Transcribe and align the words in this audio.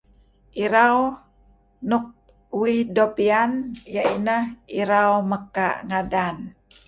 Irau 0.63 0.97
nuk 1.89 2.05
uih 2.59 2.79
doo' 2.95 3.13
piyan 3.15 3.51
iah 3.93 4.07
inah 4.17 4.43
irau 4.81 5.13
mekaa' 5.29 5.79
ngadan. 5.87 6.35